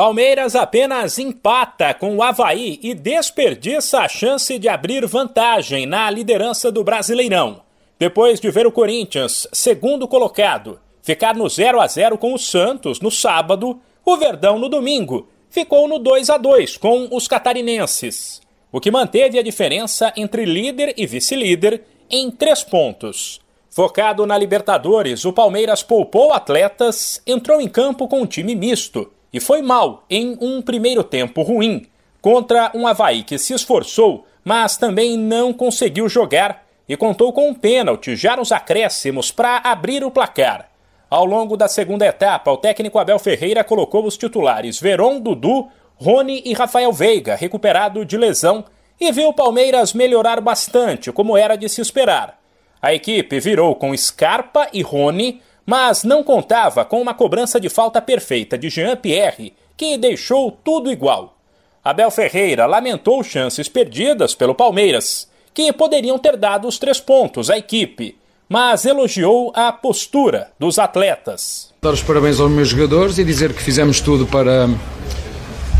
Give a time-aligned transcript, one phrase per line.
[0.00, 6.72] Palmeiras apenas empata com o Havaí e desperdiça a chance de abrir vantagem na liderança
[6.72, 7.60] do Brasileirão.
[7.98, 12.98] Depois de ver o Corinthians, segundo colocado, ficar no 0 a 0 com o Santos
[12.98, 18.40] no sábado, o Verdão no domingo ficou no 2 a 2 com os catarinenses,
[18.72, 23.38] o que manteve a diferença entre líder e vice-líder em três pontos.
[23.68, 29.40] Focado na Libertadores, o Palmeiras poupou atletas, entrou em campo com um time misto e
[29.40, 31.86] foi mal em um primeiro tempo ruim
[32.20, 37.54] contra um Havaí que se esforçou, mas também não conseguiu jogar e contou com um
[37.54, 40.68] pênalti já nos acréscimos para abrir o placar.
[41.08, 46.42] Ao longo da segunda etapa, o técnico Abel Ferreira colocou os titulares Veron, Dudu, Rony
[46.44, 48.64] e Rafael Veiga, recuperado de lesão,
[49.00, 52.38] e viu o Palmeiras melhorar bastante, como era de se esperar.
[52.82, 58.00] A equipe virou com Scarpa e Rony, mas não contava com uma cobrança de falta
[58.00, 61.36] perfeita de Jean-Pierre, que deixou tudo igual.
[61.82, 67.56] Abel Ferreira lamentou chances perdidas pelo Palmeiras, que poderiam ter dado os três pontos à
[67.56, 68.16] equipe,
[68.48, 71.72] mas elogiou a postura dos atletas.
[71.80, 74.68] Dar os parabéns aos meus jogadores e dizer que fizemos tudo para,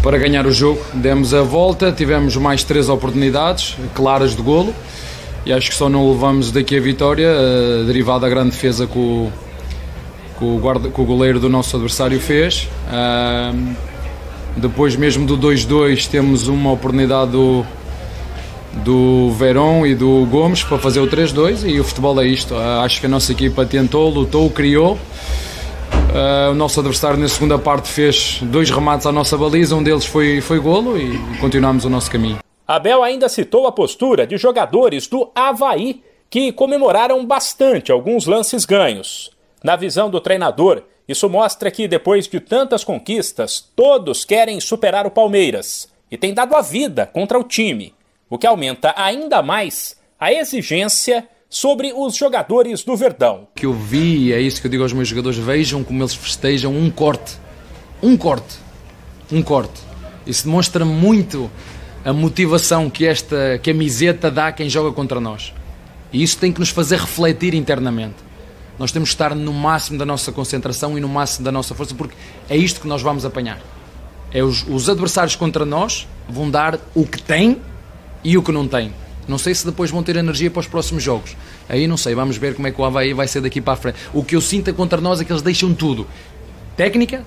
[0.02, 0.80] para ganhar o jogo.
[0.94, 4.74] Demos a volta, tivemos mais três oportunidades claras de golo
[5.44, 8.98] e acho que só não levamos daqui a vitória, uh, derivado da grande defesa que
[8.98, 9.32] o,
[10.40, 12.66] que o, guarda, que o goleiro do nosso adversário fez.
[12.88, 13.76] Uh,
[14.56, 17.64] depois mesmo do 2-2 temos uma oportunidade do,
[18.82, 22.54] do Verón e do Gomes para fazer o 3-2 e o futebol é isto.
[22.54, 24.94] Uh, acho que a nossa equipa tentou, lutou, criou.
[24.94, 30.06] Uh, o nosso adversário na segunda parte fez dois remates à nossa baliza, um deles
[30.06, 32.38] foi, foi golo e continuamos o nosso caminho.
[32.66, 39.30] Abel ainda citou a postura de jogadores do Havaí que comemoraram bastante alguns lances ganhos.
[39.62, 45.10] Na visão do treinador, isso mostra que depois de tantas conquistas, todos querem superar o
[45.10, 47.94] Palmeiras e tem dado a vida contra o time,
[48.28, 53.48] o que aumenta ainda mais a exigência sobre os jogadores do Verdão.
[53.52, 56.14] O que eu vi, é isso que eu digo aos meus jogadores, vejam como eles
[56.14, 57.36] festejam um corte.
[58.02, 58.56] Um corte.
[59.30, 59.80] Um corte.
[60.26, 61.50] Isso demonstra muito
[62.04, 65.52] a motivação que esta camiseta dá a quem joga contra nós.
[66.12, 68.29] E isso tem que nos fazer refletir internamente.
[68.80, 71.94] Nós temos que estar no máximo da nossa concentração e no máximo da nossa força,
[71.94, 72.14] porque
[72.48, 73.60] é isto que nós vamos apanhar.
[74.32, 77.60] É os, os adversários contra nós vão dar o que têm
[78.24, 78.90] e o que não têm.
[79.28, 81.36] Não sei se depois vão ter energia para os próximos jogos.
[81.68, 83.76] Aí não sei, vamos ver como é que o Havaí vai ser daqui para a
[83.76, 83.98] frente.
[84.14, 86.06] O que eu sinto contra nós é que eles deixam tudo:
[86.74, 87.22] técnica,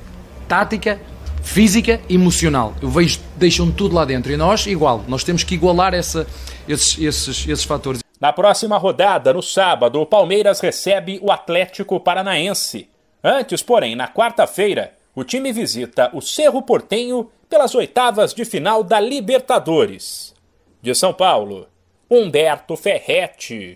[0.48, 1.00] tática
[1.44, 2.74] física emocional.
[2.82, 4.32] Eu vejo, deixam tudo lá dentro.
[4.32, 6.26] E nós, igual, nós temos que igualar essa,
[6.68, 8.03] esses, esses, esses fatores.
[8.24, 12.90] Na próxima rodada, no sábado, o Palmeiras recebe o Atlético Paranaense.
[13.22, 18.98] Antes, porém, na quarta-feira, o time visita o Cerro Portenho pelas oitavas de final da
[18.98, 20.34] Libertadores.
[20.82, 21.68] De São Paulo,
[22.10, 23.72] Humberto Ferretti.